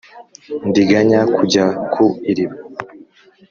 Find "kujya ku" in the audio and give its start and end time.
1.35-2.05